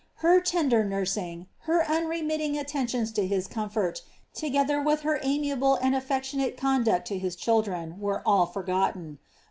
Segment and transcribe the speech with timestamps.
[0.25, 4.01] Her tender nursing, her unremitting attentions to his comfort,
[4.33, 9.19] together with her amiable and affeciionate conduct to his children, were all forgotten.